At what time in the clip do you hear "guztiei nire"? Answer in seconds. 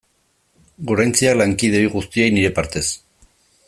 1.99-2.53